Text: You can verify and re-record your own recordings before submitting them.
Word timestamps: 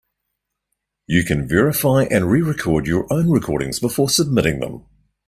You 1.05 1.23
can 1.23 1.47
verify 1.47 2.05
and 2.09 2.27
re-record 2.31 2.87
your 2.87 3.05
own 3.13 3.29
recordings 3.29 3.79
before 3.79 4.09
submitting 4.09 4.59
them. 4.59 4.87